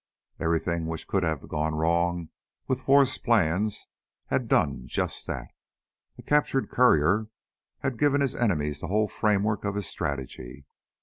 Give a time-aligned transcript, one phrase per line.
[0.39, 2.29] Everything which could have gone wrong
[2.67, 3.85] with Forrest's plans
[4.29, 5.49] had done just that.
[6.17, 7.27] A captured courier
[7.83, 10.65] had given his enemies the whole framework of his strategy.